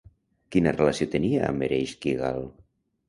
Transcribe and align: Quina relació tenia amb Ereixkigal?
Quina 0.55 0.71
relació 0.77 1.07
tenia 1.17 1.43
amb 1.49 1.67
Ereixkigal? 1.67 2.43